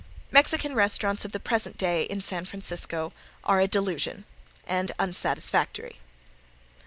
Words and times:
Mexican 0.31 0.73
restaurants 0.73 1.25
of 1.25 1.31
the 1.31 1.39
present 1.39 1.77
day 1.77 2.05
in 2.05 2.19
San 2.19 2.43
Francisco 2.43 3.13
are 3.43 3.59
a 3.61 3.67
delusion, 3.67 4.25
and 4.65 4.91
unsatisfactory. 4.97 5.99